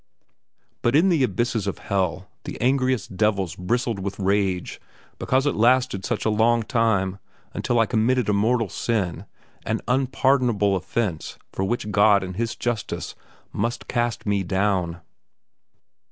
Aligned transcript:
But 0.81 0.95
in 0.95 1.09
the 1.09 1.21
abysses 1.23 1.67
of 1.67 1.77
hell 1.77 2.27
the 2.45 2.59
angriest 2.59 3.17
devils 3.17 3.55
bristled 3.55 3.99
with 3.99 4.17
range 4.19 4.81
because 5.19 5.45
it 5.45 5.53
lasted 5.53 6.03
such 6.05 6.25
a 6.25 6.31
long 6.31 6.63
time 6.63 7.19
until 7.53 7.79
I 7.79 7.85
committed 7.85 8.27
a 8.27 8.33
mortal 8.33 8.67
sin, 8.67 9.27
an 9.63 9.79
unpardonable 9.87 10.75
offence 10.75 11.37
for 11.53 11.63
which 11.63 11.91
God 11.91 12.23
in 12.23 12.33
His 12.33 12.55
justice 12.55 13.13
must 13.53 13.87
cast 13.87 14.25
me 14.25 14.41
down.... 14.41 15.01